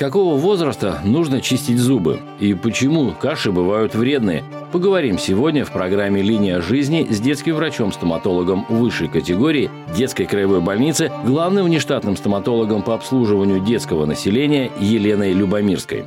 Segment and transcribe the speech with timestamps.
[0.00, 2.20] какого возраста нужно чистить зубы?
[2.38, 4.42] И почему каши бывают вредные?
[4.72, 11.66] Поговорим сегодня в программе «Линия жизни» с детским врачом-стоматологом высшей категории детской краевой больницы, главным
[11.66, 16.04] внештатным стоматологом по обслуживанию детского населения Еленой Любомирской.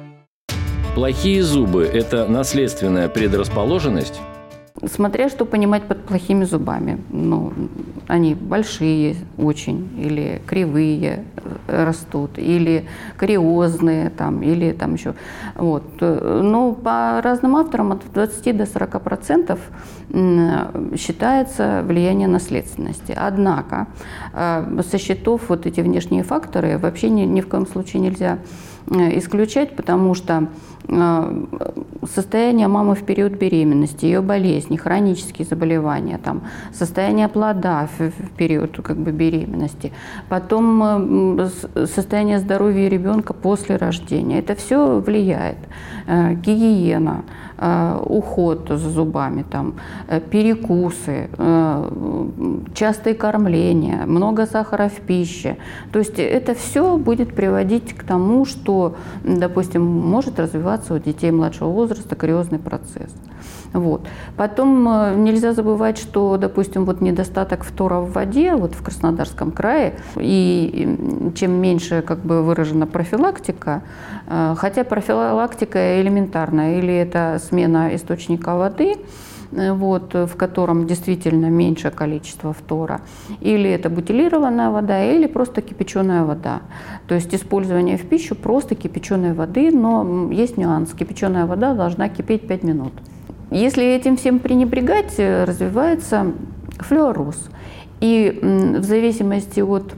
[0.96, 4.20] Плохие зубы– это наследственная предрасположенность?
[4.86, 7.00] Смотря что понимать под плохими зубами.
[7.10, 7.54] Ну,
[8.08, 11.24] они большие очень, или кривые
[11.68, 12.86] э, растут, или
[13.18, 15.14] кариозные, там, или там еще.
[15.56, 15.84] Вот.
[16.02, 19.60] Но по разным авторам от 20 до 40 процентов
[20.98, 23.16] считается влияние наследственности.
[23.18, 23.88] Однако
[24.34, 28.73] э, со счетов вот эти внешние факторы вообще ни, ни в коем случае нельзя э,
[28.94, 30.48] исключать, потому что
[30.88, 31.46] Э,
[32.14, 38.98] состояние мамы в период беременности, ее болезни, хронические заболевания, там, состояние плода в, период как
[38.98, 39.94] бы, беременности,
[40.28, 41.50] потом э,
[41.86, 44.40] состояние здоровья ребенка после рождения.
[44.40, 45.58] Это все влияет.
[46.06, 47.24] Э, гигиена,
[47.58, 49.76] уход за зубами, там,
[50.32, 51.30] перекусы,
[52.74, 55.58] частые кормления, много сахара в пище.
[55.92, 61.70] То есть это все будет приводить к тому, что, допустим, может развиваться у детей младшего
[61.70, 63.12] возраста кариозный процесс.
[63.74, 64.02] Вот.
[64.38, 69.96] Потом э, нельзя забывать, что, допустим, вот недостаток фтора в воде, вот в Краснодарском крае,
[70.16, 73.82] и чем меньше как бы выражена профилактика,
[74.28, 78.96] э, хотя профилактика элементарная, или это смена источника воды,
[79.56, 83.02] Э, вот, в котором действительно меньшее количество фтора,
[83.40, 86.62] или это бутилированная вода, или просто кипяченая вода.
[87.08, 90.94] То есть использование в пищу просто кипяченой воды, но есть нюанс.
[90.94, 92.94] Кипяченая вода должна кипеть 5 минут.
[93.52, 96.34] Если этим всем пренебрегать, э, развивается
[96.80, 97.50] флюороз.
[98.00, 99.94] И в зависимости от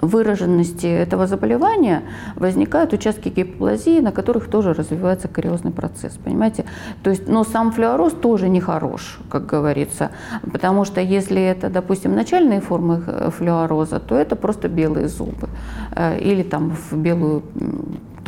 [0.00, 2.02] выраженности этого заболевания
[2.36, 6.64] возникают участки гипоплазии, на которых тоже развивается кариозный процесс, понимаете?
[7.02, 10.10] То есть, но сам флюороз тоже не хорош, как говорится,
[10.52, 13.02] потому что если это, допустим, начальные формы
[13.36, 15.48] флюороза, то это просто белые зубы
[15.94, 17.42] э, или там в белую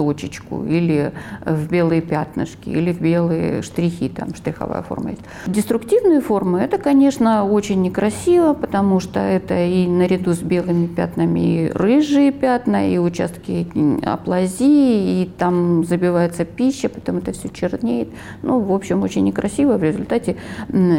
[0.03, 1.13] точечку, или
[1.45, 5.23] в белые пятнышки, или в белые штрихи, там штриховая форма есть.
[5.47, 11.71] Деструктивные формы– это, конечно, очень некрасиво, потому что это и наряду с белыми пятнами и
[11.73, 13.67] рыжие пятна, и участки
[14.05, 18.09] аплазии, и там забивается пища, потом это все чернеет.
[18.43, 20.37] Ну, в общем, очень некрасиво, в результате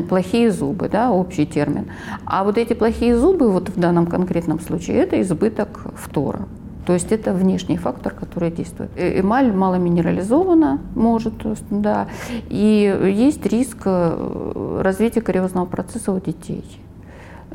[0.08, 1.88] плохие зубы, да, общий термин.
[2.26, 6.48] А вот эти плохие зубы, вот в данном конкретном случае, это избыток фтора.
[6.86, 8.92] То есть это внешний фактор, который действует.
[8.96, 11.34] Э, эмаль мало минерализована, может,
[11.70, 12.08] да,
[12.50, 16.64] и есть риск э, развития кариозного процесса у детей.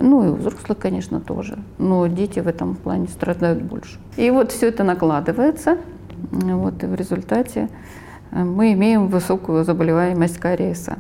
[0.01, 1.59] Ну и у взрослых, конечно, тоже.
[1.79, 3.99] Но дети в этом плане страдают больше.
[4.17, 5.79] И вот все это накладывается.
[6.31, 7.69] Вот, и в результате
[8.31, 10.99] э, мы имеем высокую заболеваемость кариеса.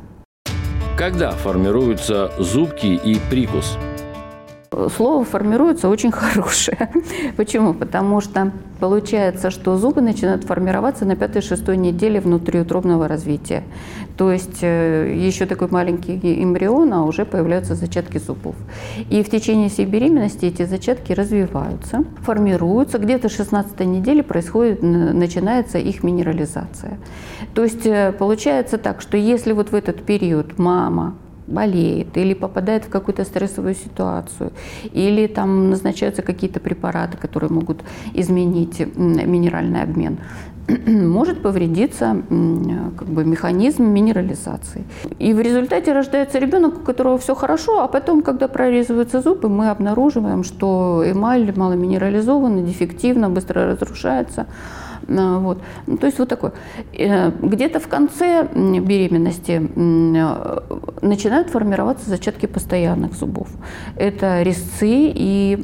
[0.99, 3.79] Когда формируются зубки и прикус?
[4.95, 6.91] Слово формируется очень хорошее.
[7.37, 7.75] Почему?
[7.75, 13.65] Потому что получается, что зубы начинают формироваться на пятой-шестой неделе внутриутробного развития.
[14.17, 18.55] То есть э, еще такой маленький эмбрион, а уже появляются зачатки зубов.
[19.11, 22.99] И в течение всей беременности эти зачатки развиваются, формируются.
[22.99, 26.99] Где-то 16 недели происходит, начинается их минерализация.
[27.55, 31.15] То есть э, получается так, что если вот в этот период мама
[31.49, 34.53] болеет или попадает в какую-то стрессовую ситуацию,
[34.93, 37.83] или там назначаются какие-то препараты, которые могут
[38.15, 40.19] изменить минеральный обмен,
[40.87, 42.23] может повредиться
[42.99, 44.85] как бы, механизм минерализации.
[45.19, 49.71] И в результате рождается ребенок, у которого все хорошо, а потом, когда прорезываются зубы, мы
[49.71, 54.47] обнаруживаем, что эмаль маломинерализована, дефективна, быстро разрушается.
[55.09, 55.63] А, вот.
[55.87, 56.53] Ну, то есть вот такое.
[56.93, 60.61] Э, где-то в конце беременности э,
[61.03, 63.49] начинают формироваться зачатки постоянных зубов.
[63.97, 65.57] Это резцы и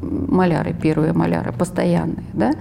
[0.00, 2.24] маляры, первые маляры, постоянные.
[2.32, 2.52] Да?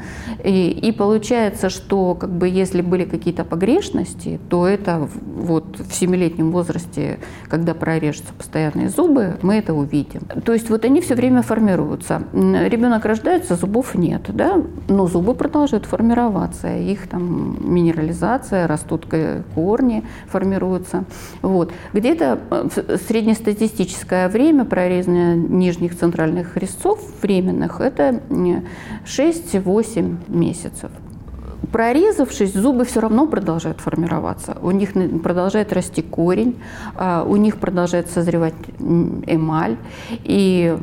[0.43, 6.51] И, и получается, что как бы, если были какие-то погрешности, то это вот в семилетнем
[6.51, 10.21] возрасте, когда прорежутся постоянные зубы, мы это увидим.
[10.43, 12.23] То есть вот они все время формируются.
[12.33, 14.61] Ребенок рождается, зубов нет, да?
[14.87, 19.05] но зубы продолжают формироваться, их там минерализация, растут
[19.53, 21.05] корни, формируются.
[21.41, 21.71] Вот.
[21.93, 30.91] Где-то э, среднестатистическое время прорезания нижних центральных резцов временных– это 6-8 месяцев.
[31.75, 34.55] Прорезавшись, зубы все равно продолжают формироваться.
[34.61, 36.55] У них продолжает расти корень,
[36.95, 39.75] а, у них продолжает созревать эмаль,
[40.23, 40.73] и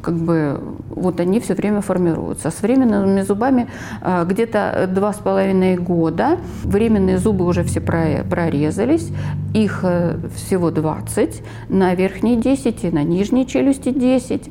[0.00, 2.50] как бы вот они все время формируются.
[2.50, 3.68] С временными зубами
[4.00, 9.10] а, где-то два с половиной года временные зубы уже все прорезались,
[9.52, 14.50] их э, всего 20, на верхней 10 и на нижней челюсти 10.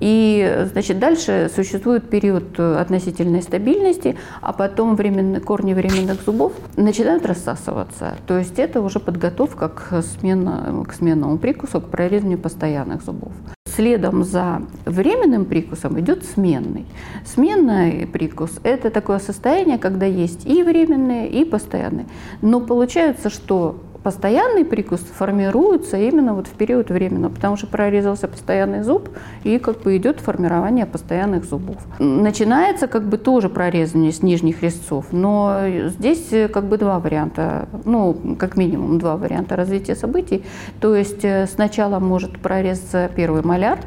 [0.00, 8.16] И, значит, дальше существует период относительной стабильности, а потом временные, корни временных зубов начинают рассасываться.
[8.26, 13.32] То есть это уже подготовка к, смена, к сменному прикусу, к прорезанию постоянных зубов.
[13.68, 16.86] Следом за временным прикусом идет сменный.
[17.24, 22.06] Сменный прикус– это такое состояние, когда есть и временные, и постоянные.
[22.42, 28.82] Но получается, что постоянный прикус формируется именно вот в период временно, потому что прорезался постоянный
[28.82, 29.08] зуб,
[29.44, 31.76] и как бы идет формирование постоянных зубов.
[31.98, 38.36] Начинается как бы тоже прорезание с нижних резцов, но здесь как бы два варианта, ну,
[38.38, 40.44] как минимум два варианта развития событий.
[40.80, 43.78] То есть э, сначала может прорезаться первый маляр,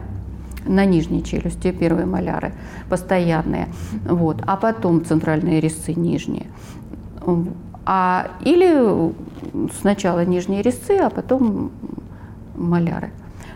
[0.66, 2.54] на нижней челюсти первые маляры
[2.90, 3.68] постоянные,
[4.06, 6.48] вот, а потом центральные резцы нижние.
[7.86, 9.14] А, или
[9.80, 11.72] сначала нижние резцы, а потом
[12.56, 13.12] маляры.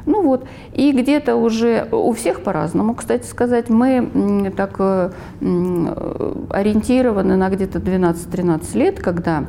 [0.05, 7.49] Ну вот, и где-то уже у всех по-разному, кстати сказать, мы так э, ориентированы на
[7.49, 9.43] где-то 12-13 лет, когда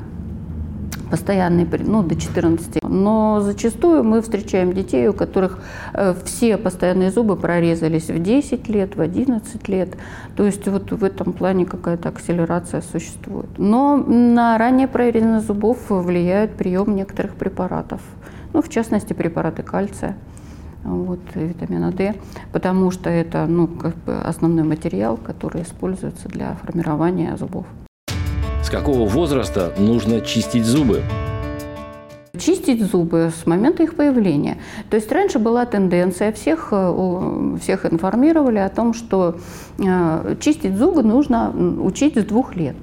[1.10, 2.82] постоянный, ну, до 14.
[2.82, 5.60] Но зачастую мы встречаем детей, у которых
[5.94, 9.96] э, все постоянные зубы прорезались в 10 лет, в 11 лет.
[10.36, 13.48] То есть вот в этом плане какая-то акселерация существует.
[13.58, 18.00] Но на раннее прорезание зубов влияет прием некоторых препаратов.
[18.52, 20.16] Ну, в частности, препараты кальция
[20.84, 22.14] вот, витамина D,
[22.52, 27.66] потому что это ну, как бы основной материал, который используется для формирования зубов.
[28.68, 31.00] С какого возраста нужно чистить зубы?
[32.38, 34.58] чистить зубы с момента их появления.
[34.90, 39.38] То есть раньше была тенденция, всех, э, всех информировали о том, что
[39.78, 41.50] э, чистить зубы нужно
[41.80, 42.76] учить с двух лет.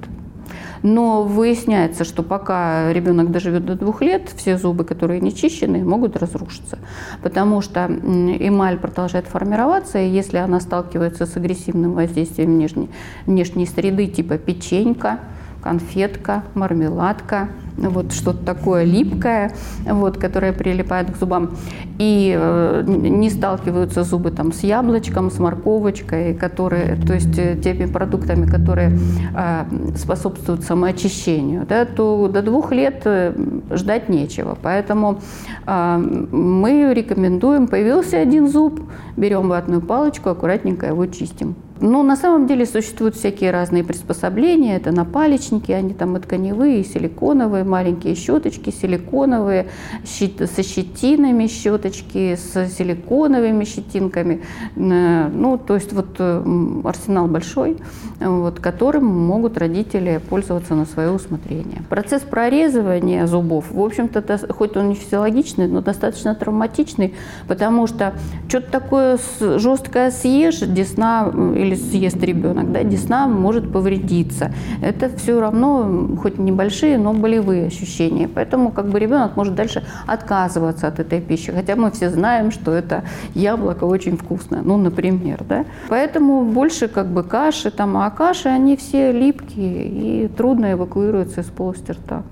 [0.82, 6.16] Но выясняется, что пока ребенок доживет до двух лет, все зубы, которые не чищены, могут
[6.16, 6.80] разрушиться.
[7.22, 12.90] Потому что эмаль продолжает формироваться, и если она сталкивается с агрессивным воздействием внешней,
[13.24, 15.20] внешней среды, типа печенька,
[15.66, 19.52] конфетка, мармеладка, вот что-то такое липкое,
[19.84, 21.56] вот, которое прилипает к зубам.
[21.98, 27.86] И э, не сталкиваются зубы там с яблочком, с морковочкой, которые, то есть э, теми
[27.86, 28.96] продуктами, которые
[29.34, 29.64] э,
[29.96, 33.34] способствуют самоочищению, да, то до двух лет э,
[33.72, 34.56] ждать нечего.
[34.62, 35.18] Поэтому
[35.66, 38.80] э, мы рекомендуем, появился один зуб,
[39.16, 41.56] берем ватную палочку, аккуратненько его чистим.
[41.80, 44.76] Ну, на самом деле существуют всякие разные приспособления.
[44.76, 49.68] Это напалечники, они там и тканевые, и силиконовые, маленькие щеточки, силиконовые,
[50.04, 54.42] со щетинами щеточки, с силиконовыми щетинками.
[54.76, 57.76] Э, ну, то есть вот э, арсенал большой,
[58.20, 61.82] вот, которым могут родители пользоваться на свое усмотрение.
[61.90, 67.14] Процесс прорезывания зубов, в общем-то, хоть он не физиологичный, но достаточно травматичный,
[67.48, 68.14] потому что
[68.48, 74.52] что-то такое жесткое съешь, десна или съест ребенок, да, десна может повредиться.
[74.82, 78.28] Это все равно, хоть небольшие, но болевые ощущения.
[78.28, 81.52] Поэтому как бы ребенок может дальше отказываться от этой пищи.
[81.52, 83.04] Хотя мы все знаем, что это
[83.34, 85.64] яблоко очень вкусное, ну, например, да.
[85.88, 91.46] Поэтому больше как бы каши там, а каши, они все липкие и трудно эвакуируются из
[91.46, 92.22] полости рта.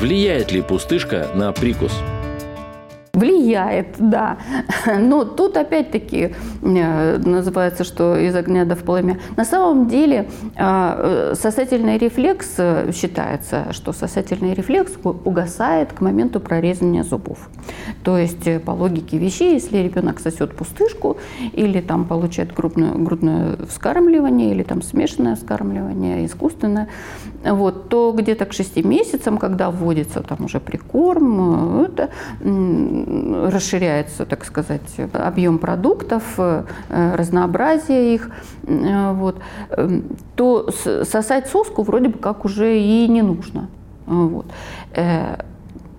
[0.00, 1.92] Влияет ли пустышка на прикус?
[3.14, 4.38] Влияет, да.
[4.98, 9.18] Но тут опять-таки э, называется, что из огня до в пламя.
[9.36, 17.02] На самом деле э, сосательный рефлекс э, считается, что сосательный рефлекс угасает к моменту прорезания
[17.02, 17.50] зубов.
[18.02, 21.18] То есть по логике вещей, если ребенок сосет пустышку
[21.52, 26.88] или там получает грудное, грудное вскармливание или там смешанное вскармливание, искусственное,
[27.44, 32.08] вот, то где-то к 6 месяцам, когда вводится там уже прикорм, это
[33.50, 38.30] расширяется, так сказать, объем продуктов, э, разнообразие их,
[38.66, 39.36] э, вот,
[39.70, 40.04] эм,
[40.36, 40.70] то
[41.04, 43.68] сосать соску вроде бы как уже и не нужно.
[44.06, 44.46] Вот.
[44.94, 45.36] Э,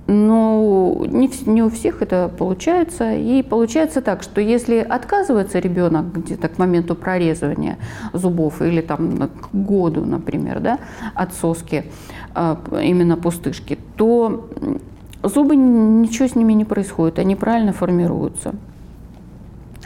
[0.05, 3.13] но не, не у всех это получается.
[3.13, 7.77] И получается так, что если отказывается ребенок где-то к моменту прорезывания
[8.11, 10.79] зубов или там к году, например, да,
[11.15, 11.85] от соски,
[12.35, 14.49] именно пустышки, то
[15.23, 18.53] Зубы, ничего с ними не происходит, они правильно формируются.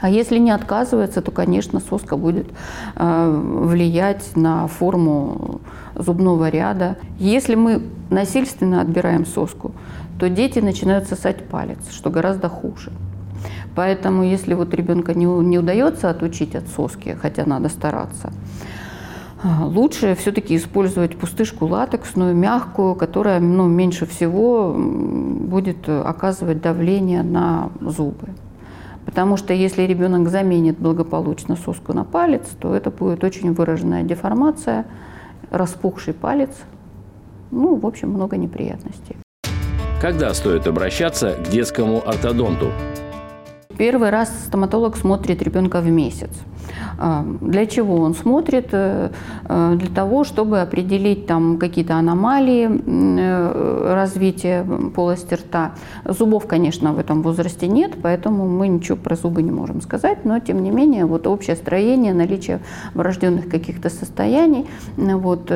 [0.00, 2.46] А если не отказывается, то, конечно, соска будет
[2.94, 5.60] э, влиять на форму
[5.94, 6.96] зубного ряда.
[7.18, 9.72] Если мы насильственно отбираем соску,
[10.18, 12.92] то дети начинают сосать палец, что гораздо хуже.
[13.74, 18.32] Поэтому, если вот ребенка не, не удается отучить от соски, хотя надо стараться,
[19.44, 28.28] лучше все-таки использовать пустышку латексную, мягкую, которая ну, меньше всего будет оказывать давление на зубы.
[29.04, 34.84] Потому что если ребенок заменит благополучно соску на палец, то это будет очень выраженная деформация,
[35.50, 36.50] распухший палец,
[37.50, 39.16] ну, в общем, много неприятностей.
[40.00, 42.70] Когда стоит обращаться к детскому ортодонту?
[43.78, 46.30] Первый раз стоматолог смотрит ребенка в месяц.
[46.98, 48.70] А, для чего он смотрит?
[48.72, 49.10] Э,
[49.48, 55.72] э, для того, чтобы определить там какие-то аномалии э, развития полости рта.
[56.04, 60.40] Зубов, конечно, в этом возрасте нет, поэтому мы ничего про зубы не можем сказать, но
[60.40, 62.60] тем не менее вот общее строение, наличие
[62.94, 64.66] врожденных каких-то состояний,
[64.96, 65.52] вот,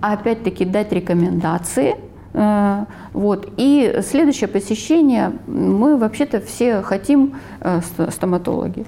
[0.00, 1.96] опять-таки дать рекомендации–
[2.32, 3.52] вот.
[3.56, 8.86] И следующее посещение, мы вообще-то все хотим, э, стоматологи,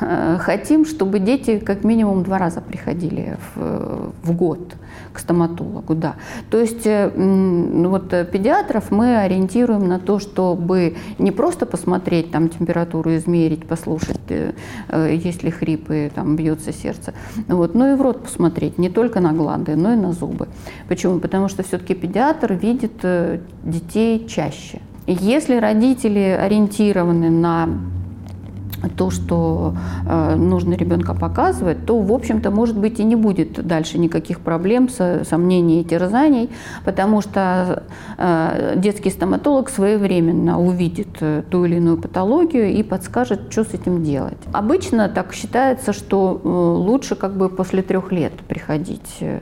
[0.38, 4.74] хотим, чтобы дети как минимум два раза приходили в, в год
[5.12, 6.16] к стоматологу, да.
[6.50, 13.14] То есть э, вот педиатров мы ориентируем на то, чтобы не просто посмотреть там температуру,
[13.16, 14.18] измерить, послушать,
[14.90, 17.14] есть ли хрипы, там бьется сердце,
[17.48, 20.48] вот, но и в рот посмотреть, не только на гланды, но и на зубы.
[20.88, 21.18] Почему?
[21.18, 24.80] Потому что все-таки педиатр видит э, детей чаще.
[25.06, 27.68] Если родители ориентированы на
[28.88, 29.74] то, что
[30.06, 34.88] э, нужно ребенка показывать, то, в общем-то, может быть, и не будет дальше никаких проблем,
[34.88, 36.50] с, сомнений и терзаний,
[36.84, 37.82] потому что
[38.18, 44.02] э, детский стоматолог своевременно увидит э, ту или иную патологию и подскажет, что с этим
[44.02, 44.38] делать.
[44.52, 49.40] Обычно так считается, что э, лучше как бы после трех лет приходить э,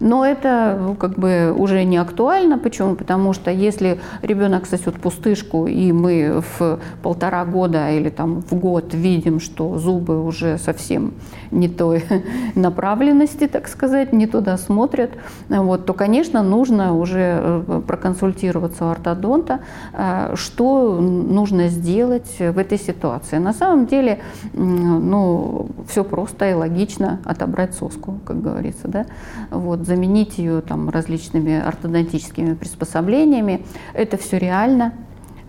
[0.00, 2.58] но это ну, как бы уже не актуально.
[2.58, 2.94] Почему?
[2.94, 8.94] Потому что если ребенок сосет пустышку, и мы в полтора года или там в год
[8.94, 11.14] видим, что зубы уже совсем
[11.50, 12.04] не той
[12.54, 15.10] направленности, так сказать, не туда смотрят,
[15.48, 19.60] вот, то, конечно, нужно уже э, проконсультироваться у ортодонта,
[19.92, 23.38] э, что нужно сделать в этой ситуации.
[23.38, 24.20] На самом деле,
[24.52, 29.06] ну, все просто и логично отобрать соску, как говорится, да,
[29.50, 33.64] вот, заменить ее там различными ортодонтическими приспособлениями.
[33.94, 34.92] Это все реально.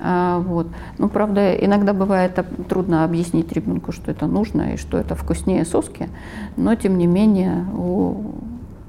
[0.01, 0.67] А, вот.
[0.97, 6.09] Ну, правда, иногда бывает трудно объяснить ребенку, что это нужно и что это вкуснее соски,
[6.55, 8.35] но тем не менее у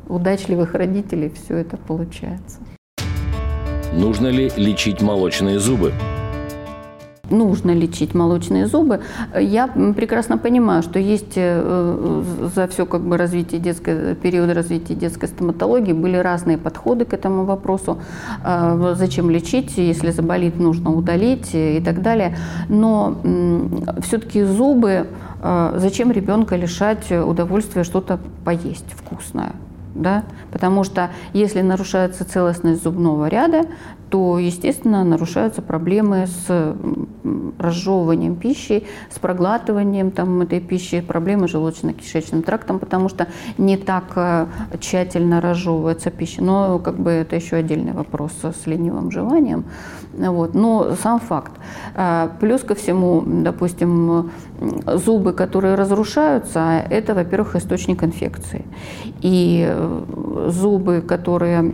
[0.08, 2.58] удачливых родителей все это получается.
[3.92, 5.92] Нужно ли лечить молочные зубы?
[7.30, 9.00] Нужно лечить молочные зубы.
[9.38, 12.22] Я прекрасно понимаю, что есть э,
[12.54, 17.44] за все как бы развитие детской, период развития детской стоматологии были разные подходы к этому
[17.44, 17.98] вопросу.
[18.44, 22.36] Э, зачем лечить, если заболит, нужно удалить и так далее.
[22.68, 23.16] Но
[24.02, 25.06] все-таки зубы,
[25.42, 29.52] э, зачем ребенка лишать удовольствия что-то поесть вкусное?
[29.94, 30.24] Да?
[30.52, 33.66] потому что если нарушается целостность зубного ряда,
[34.10, 36.76] то, естественно, нарушаются проблемы с
[37.58, 44.04] разжевыванием пищи, с проглатыванием там, этой пищи, проблемы с желудочно-кишечным трактом, потому что не так
[44.16, 44.46] э,
[44.80, 46.42] тщательно разжевывается пища.
[46.42, 49.64] Но как бы это еще отдельный вопрос с ленивым желанием.
[50.12, 50.54] Вот.
[50.54, 51.52] Но сам факт.
[51.94, 54.30] А, плюс ко всему, допустим,
[54.86, 58.64] зубы, которые разрушаются, это, во-первых, источник инфекции.
[59.22, 61.72] И э, зубы, которые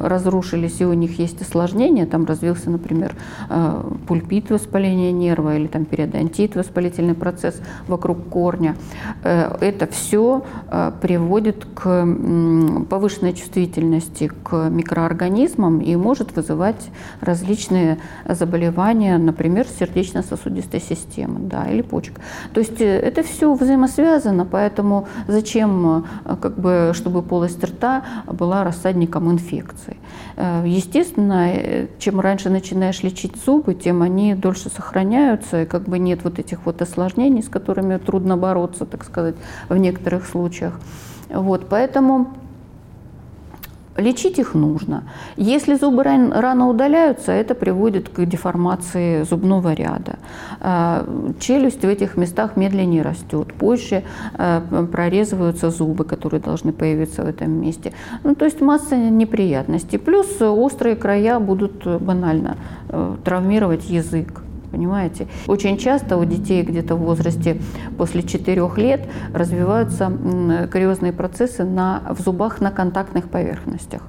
[0.00, 3.14] разрушились, и у них есть осложнения, там развился, например,
[3.50, 8.76] э, пульпит воспаления нерва или там периодонтит, воспалительный процесс вокруг корня,
[9.24, 10.44] э, это все
[11.00, 12.06] приводит к
[12.88, 16.90] повышенной чувствительности к микроорганизмам и может вызывать
[17.20, 17.87] различные
[18.26, 22.20] заболевания, например, сердечно-сосудистой системы да, или почек.
[22.52, 28.64] То есть э, это все взаимосвязано, поэтому зачем, э, как бы, чтобы полость рта была
[28.64, 29.96] рассадником инфекции.
[30.36, 31.52] Э, естественно,
[31.98, 36.66] чем раньше начинаешь лечить зубы, тем они дольше сохраняются, и как бы нет вот этих
[36.66, 39.34] вот осложнений, с которыми трудно бороться, так сказать,
[39.68, 40.80] в некоторых случаях.
[41.30, 42.28] Вот, поэтому
[43.98, 45.02] Лечить их нужно.
[45.36, 50.18] Если зубы рано удаляются, это приводит к деформации зубного ряда.
[50.60, 51.04] А,
[51.40, 57.50] челюсть в этих местах медленнее растет, позже а, прорезываются зубы, которые должны появиться в этом
[57.50, 57.92] месте.
[58.22, 59.98] Ну, то есть масса неприятностей.
[59.98, 62.56] Плюс острые края будут банально
[62.88, 65.26] э, травмировать язык понимаете?
[65.46, 67.60] Очень часто у детей где-то в возрасте
[67.96, 70.12] после 4 лет развиваются
[70.70, 74.02] кариозные процессы на, в зубах на контактных поверхностях.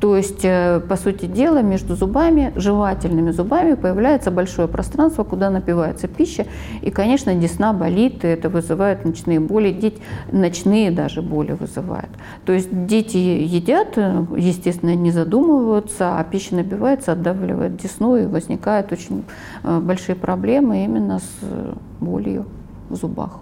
[0.00, 6.08] То есть, э, по сути дела, между зубами, жевательными зубами появляется большое пространство, куда напивается
[6.08, 6.46] пища.
[6.80, 9.70] И, конечно, десна болит, и это вызывает ночные боли.
[9.70, 10.00] Дети,
[10.32, 12.08] ночные даже боли вызывает.
[12.46, 18.92] То есть дети едят, э, естественно, не задумываются, а пища набивается, отдавливает десну, и возникают
[18.92, 19.24] очень
[19.62, 22.46] э, большие проблемы именно с болью
[22.88, 23.40] в зубах.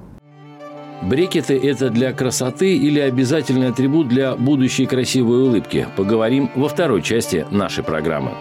[1.03, 5.87] Брекеты– это для красоты или обязательный атрибут для будущей красивой улыбки?
[5.97, 8.33] Поговорим во второй части нашей программы.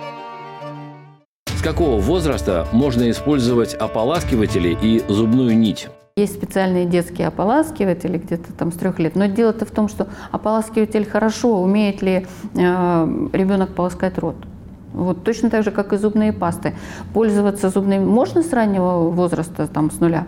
[1.45, 5.87] С какого возраста можно использовать ополаскиватели и зубную нить?
[6.15, 9.15] Есть специальные детские ополаскиватели где-то там с трех лет.
[9.15, 14.37] Но дело-то в том, что ополаскиватель хорошо, умеет ли э, ребенок полоскать рот.
[14.97, 16.73] Вот точно так же, как и зубные пасты.
[17.13, 20.25] Пользоваться зубными можно с раннего возраста, там, с нуля?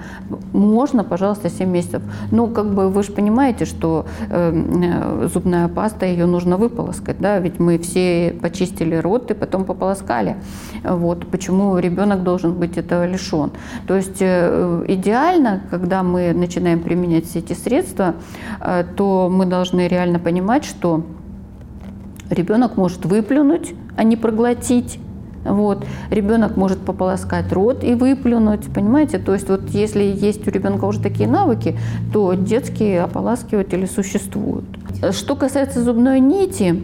[0.53, 2.01] Можно, пожалуйста, 7 месяцев.
[2.31, 7.59] Но как бы вы же понимаете, что э, зубная паста, ее нужно выполоскать, да, ведь
[7.59, 10.35] мы все почистили рот и потом пополоскали.
[10.83, 13.51] Вот почему ребенок должен быть этого лишен.
[13.87, 18.15] То есть э, идеально, когда мы начинаем применять все эти средства,
[18.61, 21.03] э, то мы должны реально понимать, что
[22.29, 24.97] ребенок может выплюнуть а не проглотить.
[25.43, 25.85] Вот.
[26.09, 29.19] Ребенок может пополоскать рот и выплюнуть, понимаете?
[29.19, 31.77] То есть вот если есть у ребенка уже такие навыки,
[32.13, 34.63] то детские ополаскиватели существуют.
[35.11, 36.83] Что касается зубной нити,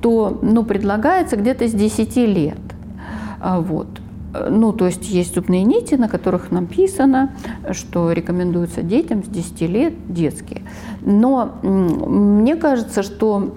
[0.00, 2.58] то ну, предлагается где-то с 10 лет.
[3.40, 3.88] А вот.
[4.50, 7.30] Ну, то есть есть зубные нити, на которых написано,
[7.70, 10.62] что рекомендуется детям с 10 лет детские.
[11.02, 13.54] Но мне кажется, что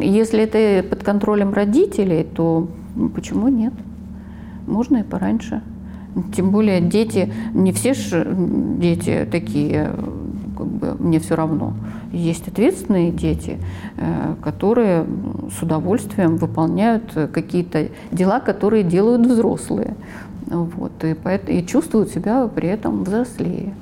[0.00, 2.68] если это под контролем родителей, то
[3.14, 3.74] почему нет?
[4.66, 5.62] Можно и пораньше.
[6.34, 8.26] Тем более дети, не все же
[8.78, 9.92] дети такие,
[10.58, 11.74] как бы мне все равно.
[12.12, 13.58] Есть ответственные дети,
[13.96, 15.06] э, которые
[15.56, 19.94] с удовольствием выполняют какие-то дела, которые делают взрослые.
[20.46, 21.14] Вот, и,
[21.46, 23.74] и чувствуют себя при этом взрослее.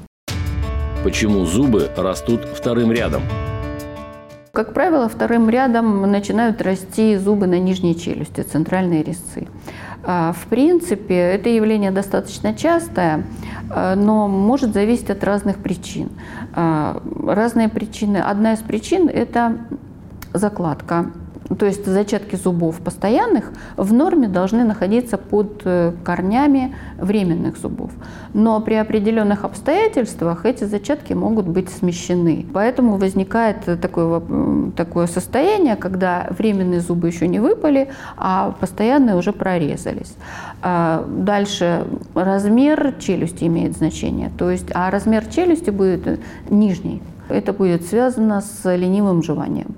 [1.04, 3.22] Почему зубы растут вторым рядом?
[4.56, 9.48] Как правило, вторым рядом начинают расти зубы на нижней челюсти, центральные резцы.
[10.02, 13.24] А, в принципе, это явление достаточно частое,
[13.68, 16.08] а, но может зависеть от разных причин.
[16.54, 18.16] А, разные причины.
[18.16, 19.58] Одна из причин– это
[20.32, 21.10] закладка
[21.58, 27.90] то есть зачатки зубов постоянных в норме должны находиться под э, корнями временных зубов.
[28.34, 32.46] Но при определенных обстоятельствах эти зачатки могут быть смещены.
[32.52, 34.22] Поэтому возникает такое,
[34.76, 40.14] такое состояние, когда временные зубы еще не выпали, а постоянные уже прорезались.
[40.62, 44.32] А дальше размер челюсти имеет значение.
[44.36, 46.18] То есть, а размер челюсти будет э,
[46.50, 47.02] нижний.
[47.28, 49.74] Это будет связано с ленивым жеванием.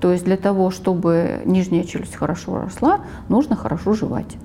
[0.00, 4.36] То есть для того, чтобы нижняя челюсть хорошо росла, нужно хорошо жевать.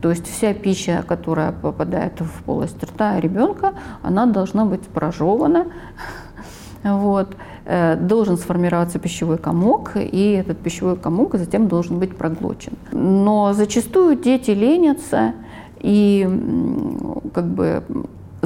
[0.00, 5.66] То есть вся пища, которая попадает в полость рта ребенка, она должна быть прожевана.
[6.82, 7.34] Вот.
[7.66, 12.74] Э, должен сформироваться пищевой комок, и этот пищевой комок затем должен быть проглочен.
[12.92, 15.32] Но зачастую дети ленятся
[15.80, 16.28] и
[17.32, 17.82] как бы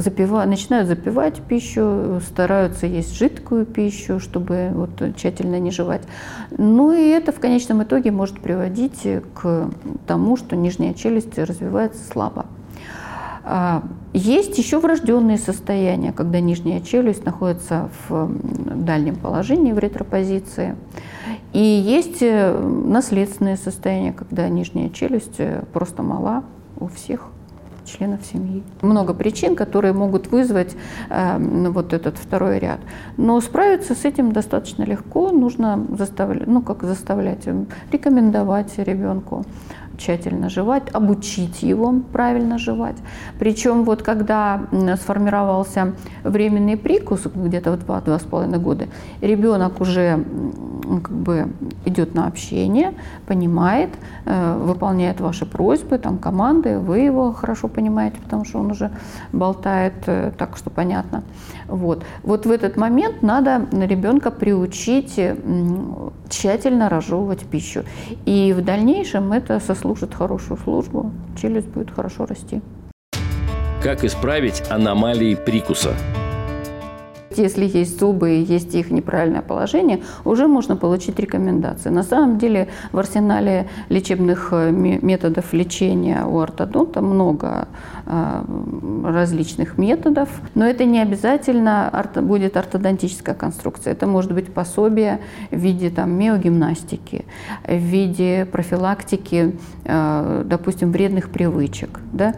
[0.01, 6.01] запива, начинают запивать пищу, стараются есть жидкую пищу, чтобы вот тщательно не жевать.
[6.57, 9.69] Ну и это в конечном итоге может приводить к
[10.07, 12.45] тому, что нижняя челюсть развивается слабо.
[13.43, 13.83] А,
[14.13, 18.29] есть еще врожденные состояния, когда нижняя челюсть находится в
[18.75, 20.75] дальнем положении, в ретропозиции.
[21.53, 26.43] И есть э, наследственные состояния, когда нижняя челюсть э, просто мала
[26.79, 27.31] у всех
[27.89, 28.63] членов семьи.
[28.81, 30.75] Много причин, которые могут вызвать
[31.09, 31.37] э,
[31.69, 32.79] вот этот второй ряд.
[33.17, 35.31] Но справиться с этим достаточно легко.
[35.31, 37.47] Нужно заставлять, ну как заставлять,
[37.91, 39.45] рекомендовать ребенку
[39.99, 42.95] тщательно жевать, обучить его правильно жевать.
[43.37, 44.61] Причем вот когда
[44.95, 48.87] сформировался временный прикус, где-то в 2-2,5 года,
[49.21, 50.23] ребенок уже
[50.97, 51.47] как бы
[51.85, 52.93] идет на общение,
[53.27, 53.89] понимает,
[54.25, 58.91] э, выполняет ваши просьбы, там команды, вы его хорошо понимаете, потому что он уже
[59.31, 61.23] болтает э, так, что понятно.
[61.67, 62.03] Вот.
[62.23, 65.19] вот в этот момент надо ребенка приучить
[66.29, 67.83] тщательно разжевывать пищу.
[68.25, 72.61] И в дальнейшем это сослужит хорошую службу, челюсть будет хорошо расти.
[73.81, 75.93] Как исправить аномалии прикуса?
[77.39, 81.89] Если есть зубы и есть их неправильное положение, уже можно получить рекомендации.
[81.89, 87.67] На самом деле в арсенале лечебных э, методов лечения у ортодонта много
[88.05, 88.43] э,
[89.05, 93.93] различных методов, но это не обязательно будет ортодонтическая конструкция.
[93.93, 95.19] Это может быть пособие
[95.51, 97.25] в виде там, миогимнастики,
[97.65, 101.99] в виде профилактики, э, допустим, вредных привычек.
[102.11, 102.35] Да?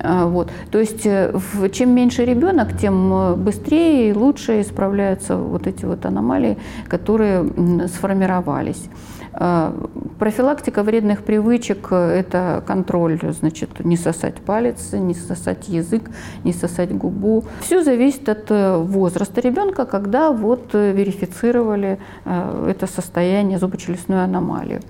[0.00, 0.50] А, вот.
[0.70, 1.32] То есть э,
[1.72, 6.56] чем меньше ребенок, тем э, быстрее и лучше исправляются вот эти вот аномалии,
[6.86, 7.44] которые
[7.88, 8.84] сформировались.
[9.32, 9.74] А,
[10.18, 16.10] профилактика вредных привычек– это контроль, значит, не сосать палец, не сосать язык,
[16.44, 17.44] не сосать губу.
[17.60, 24.80] Все зависит от э, возраста ребенка, когда вот верифицировали это состояние зубочелюстной аномалии.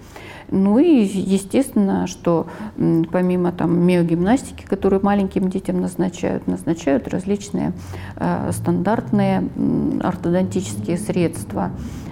[0.51, 2.47] Ну и естественно, что
[3.13, 7.73] помимо там миогимнастики, которую маленьким детям назначают, назначают различные
[8.17, 9.49] э, стандартные
[10.03, 11.71] ортодонтические средства.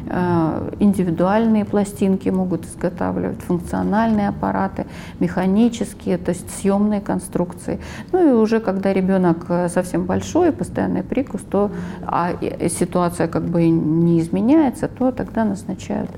[0.08, 4.86] Э, индивидуальные пластинки могут изготавливать, функциональные аппараты,
[5.18, 7.80] механические, то есть съемные конструкции.
[8.12, 11.70] Ну и уже когда ребенок э, совсем большой, постоянный прикус, то
[12.02, 12.32] а
[12.68, 16.10] ситуация как бы не изменяется, то тогда назначают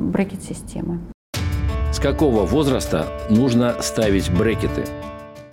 [0.00, 0.98] брекет-системы.
[1.92, 4.84] С какого возраста нужно ставить брекеты?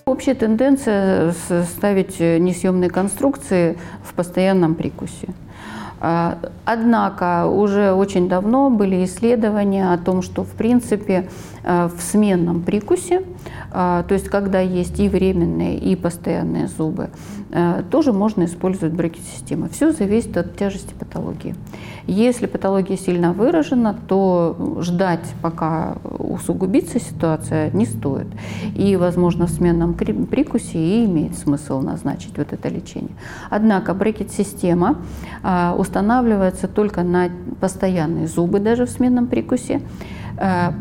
[0.06, 5.30] Общая тенденция ставить несъемные конструкции в постоянном прикусе.
[6.08, 11.30] А, однако уже очень давно были исследования о том, что в принципе
[11.64, 13.24] э, в сменном прикусе,
[13.72, 17.10] а, то есть когда есть и временные, и постоянные зубы,
[17.50, 19.68] э, тоже можно использовать брекет-системы.
[19.70, 21.56] Все зависит от тяжести патологии.
[22.06, 28.28] Если патология сильно выражена, то ждать, пока усугубится ситуация, не стоит.
[28.76, 33.16] И, возможно, в сменном прикусе и имеет смысл назначить вот это лечение.
[33.50, 34.98] Однако брекет-система
[35.42, 37.30] а, устанавливается только на
[37.62, 39.82] постоянные зубы, даже в сменном прикусе
[40.38, 40.74] а,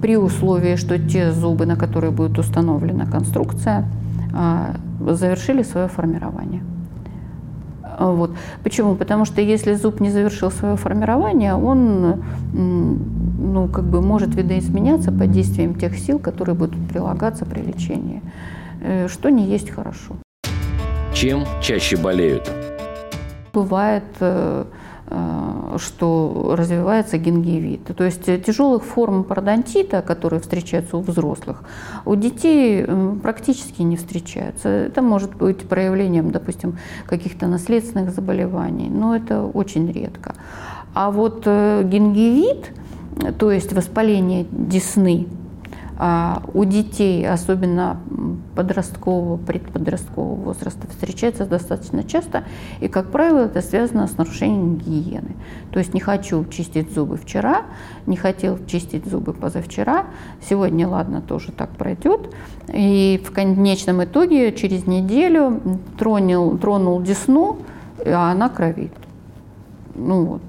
[0.00, 3.84] при условии, что те зубы, на которые будет установлена конструкция,
[4.32, 6.62] а, завершили свое формирование.
[7.98, 8.30] Вот.
[8.62, 8.94] Почему?
[8.94, 12.22] Потому что если зуб не завершил свое формирование, он
[12.52, 18.22] ну, как бы может видоизменяться под действием тех сил, которые будут прилагаться при лечении,
[18.80, 20.14] э, что не есть хорошо.
[21.12, 22.71] Чем чаще болеют?
[23.52, 24.64] Бывает э,
[25.14, 27.84] Э, что развивается гингивит.
[27.96, 31.64] То есть тяжелых форм пародонтита, которые встречаются у взрослых,
[32.06, 34.68] у детей э, практически не встречаются.
[34.68, 40.34] Это может быть проявлением, допустим, каких-то наследственных заболеваний, но это очень редко.
[40.94, 42.70] А вот э, гингивит,
[43.38, 45.26] то есть воспаление десны,
[46.54, 48.00] у детей, особенно
[48.56, 52.44] подросткового, предподросткового возраста, встречается достаточно часто.
[52.80, 55.36] И, как правило, это связано с нарушением гигиены.
[55.70, 57.62] То есть не хочу чистить зубы вчера,
[58.06, 60.06] не хотел чистить зубы позавчера,
[60.48, 62.34] сегодня, ладно, тоже так пройдет.
[62.72, 65.60] И в конечном итоге через неделю
[65.98, 67.58] тронул, тронул десну,
[68.04, 68.92] а она кровит.
[69.94, 70.42] Ну вот.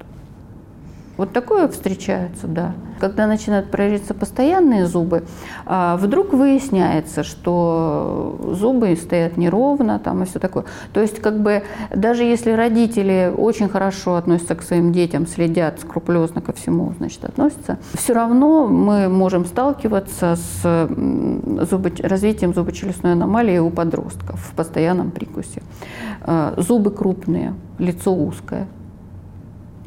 [1.16, 2.72] Вот такое встречается, да.
[2.98, 5.24] Когда начинают проявляться постоянные зубы,
[5.64, 10.64] а, вдруг выясняется, что зубы стоят неровно там и все такое.
[10.92, 11.62] То есть как бы
[11.94, 17.78] даже если родители очень хорошо относятся к своим детям, следят скрупулезно ко всему, значит, относятся,
[17.94, 20.88] все равно мы можем сталкиваться с
[21.70, 21.90] зубо...
[22.02, 25.62] развитием зубочелюстной аномалии у подростков в постоянном прикусе.
[26.22, 28.66] А, зубы крупные, лицо узкое–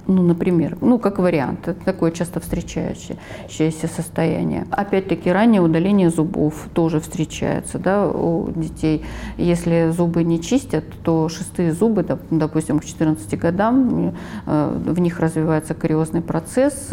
[0.07, 4.65] ну, например, ну, как вариант, это такое часто встречающееся состояние.
[4.71, 9.03] Опять-таки, раннее удаление зубов тоже встречается да, у детей.
[9.37, 14.15] Если зубы не чистят, то шестые зубы, допустим, к 14 годам,
[14.45, 16.89] э, в них развивается кариозный процесс.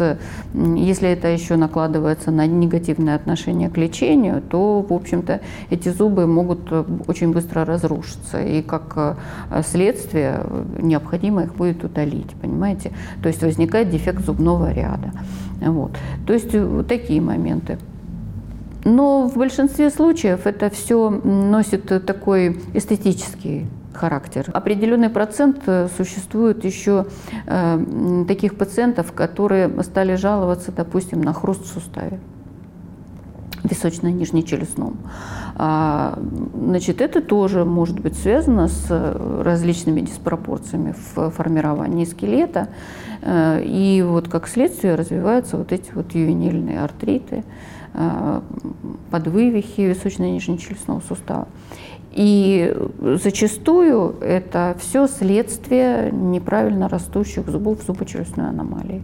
[0.53, 6.67] Если это еще накладывается на негативное отношение к лечению, то, в общем-то, эти зубы могут
[6.71, 8.41] э, очень быстро разрушиться.
[8.41, 9.15] И как э,
[9.65, 10.41] следствие
[10.81, 12.91] необходимо их будет удалить, понимаете?
[13.21, 15.11] То есть возникает дефект зубного ряда.
[15.61, 15.91] Вот.
[16.25, 17.77] То есть э, вот такие моменты.
[18.83, 24.49] Но в большинстве случаев это все носит такой эстетический характер.
[24.53, 27.07] Определенный процент э, существует еще
[27.47, 32.19] э, таких пациентов, которые стали жаловаться, допустим, на хруст в суставе
[33.65, 34.97] височно-нижнечелюстном.
[35.55, 36.19] А,
[36.53, 38.89] значит, это тоже может быть связано с
[39.43, 42.69] различными диспропорциями в формировании скелета.
[43.21, 47.43] Э, и вот как следствие развиваются вот эти вот ювенильные артриты,
[47.93, 48.41] э,
[49.11, 51.47] подвывихи височно-нижнечелюстного сустава.
[52.11, 59.03] И зачастую это все следствие неправильно растущих зубов зубочелюстной аномалии.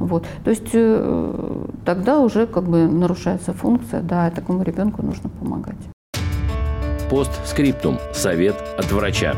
[0.00, 0.26] Вот.
[0.44, 5.76] То есть э, тогда уже как бы нарушается функция, да, и такому ребенку нужно помогать.
[7.10, 7.98] Постскриптум.
[8.12, 9.34] Совет от врача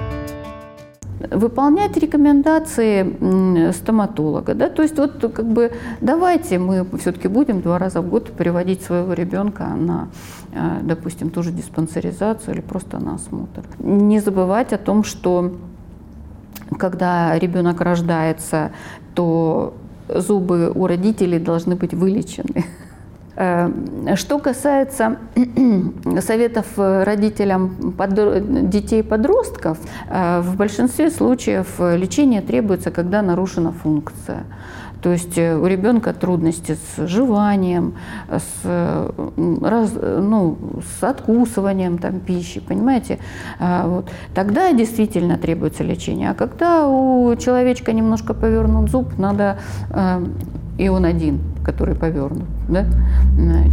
[1.31, 4.55] выполнять рекомендации стоматолога.
[4.55, 4.69] Да?
[4.69, 9.13] То есть вот как бы давайте мы все-таки будем два раза в год приводить своего
[9.13, 10.09] ребенка на,
[10.53, 13.63] э, допустим, ту же диспансеризацию или просто на осмотр.
[13.79, 15.53] Не забывать о том, что
[16.79, 18.73] когда ребенок рождается,
[19.15, 19.75] то
[20.21, 22.65] зубы у родителей должны быть вылечены.
[23.37, 23.71] Э,
[24.17, 25.17] что касается
[26.21, 27.95] советов родителям
[28.71, 29.79] детей-подростков,
[30.11, 34.45] э, в большинстве случаев лечение требуется, когда нарушена функция.
[35.03, 37.95] То есть э, у ребенка трудности с жеванием,
[38.31, 39.11] с,
[39.63, 40.57] раз, ну,
[40.99, 43.19] с откусыванием там, пищи, понимаете?
[43.59, 44.09] Вот.
[44.35, 46.31] Тогда действительно требуется лечение.
[46.31, 49.59] А когда у человечка немножко повернут зуб, надо
[50.79, 52.87] и он один, который повернут, да?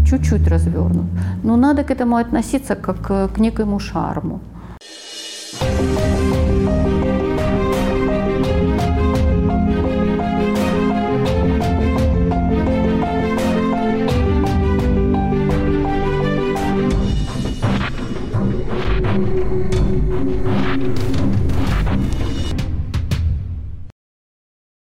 [0.06, 1.06] чуть-чуть развернут.
[1.44, 4.42] Но надо к этому относиться как к некоему шарму.